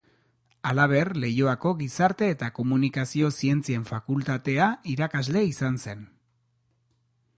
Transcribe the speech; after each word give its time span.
Halaber, 0.69 1.09
Leioako 1.23 1.73
Gizarte 1.81 2.29
eta 2.35 2.49
Komunikazio 2.59 3.29
Zientzien 3.43 3.85
Fakultatea 3.93 4.71
irakasle 4.95 5.45
izan 5.53 5.79
zen. 5.85 6.03